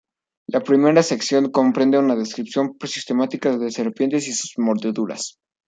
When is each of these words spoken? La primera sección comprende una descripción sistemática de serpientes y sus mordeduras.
La 0.47 0.61
primera 0.61 1.03
sección 1.03 1.51
comprende 1.51 1.99
una 1.99 2.15
descripción 2.15 2.75
sistemática 2.87 3.55
de 3.55 3.69
serpientes 3.69 4.27
y 4.27 4.33
sus 4.33 4.53
mordeduras. 4.57 5.37